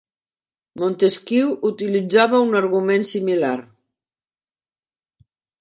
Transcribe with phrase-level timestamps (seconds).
[0.83, 3.55] Montesquieu utilitzava un argument similar.